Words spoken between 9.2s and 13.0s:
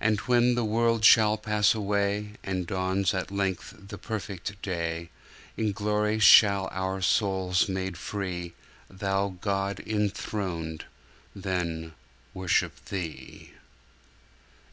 God enthroned, Then worship